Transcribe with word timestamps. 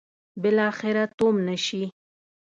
بالاخره 0.41 1.03
تومنه 1.17 1.55
شي. 1.65 1.81